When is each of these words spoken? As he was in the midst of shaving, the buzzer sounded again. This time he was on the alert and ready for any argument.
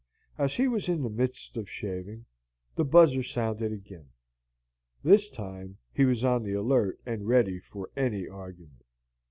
As 0.39 0.55
he 0.55 0.67
was 0.67 0.89
in 0.89 1.03
the 1.03 1.11
midst 1.11 1.57
of 1.57 1.69
shaving, 1.69 2.25
the 2.75 2.83
buzzer 2.83 3.21
sounded 3.21 3.71
again. 3.71 4.09
This 5.03 5.29
time 5.29 5.77
he 5.93 6.05
was 6.05 6.23
on 6.23 6.41
the 6.41 6.53
alert 6.53 6.99
and 7.05 7.27
ready 7.27 7.59
for 7.59 7.91
any 7.95 8.27
argument. 8.27 8.83